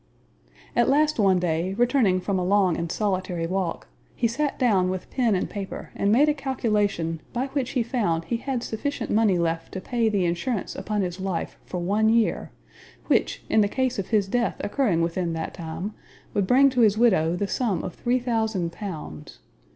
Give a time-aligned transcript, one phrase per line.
[0.75, 5.11] At last one day, returning from a long and solitary walk, he sat down with
[5.11, 9.37] pen and paper and made a calculation by which he found he had sufficient money
[9.37, 12.49] left to pay the insurance upon his life for one year,
[13.05, 15.93] which, in the case of his death occurring within that time,
[16.33, 19.37] would bring to his widow the sum of three thousand pounds.